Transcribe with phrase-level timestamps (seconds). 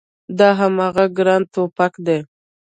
[0.37, 2.19] دا هماغه ګران ټوپګ دی